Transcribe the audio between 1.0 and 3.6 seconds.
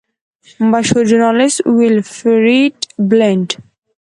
ژورنالیسټ ویلفریډ بلنټ.